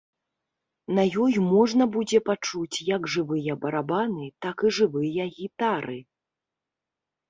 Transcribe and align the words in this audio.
На 0.99 1.03
ёй 1.25 1.35
можна 1.49 1.83
будзе 1.97 2.23
пачуць 2.31 2.83
як 2.95 3.01
жывыя 3.19 3.59
барабаны, 3.69 4.25
так 4.49 4.57
і 4.67 4.77
жывыя 4.83 5.33
гітары. 5.41 5.99